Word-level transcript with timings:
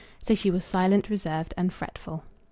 So 0.17 0.33
she 0.33 0.49
was 0.49 0.65
silent, 0.65 1.11
reserved, 1.11 1.53
and 1.55 1.71
fretful. 1.71 2.23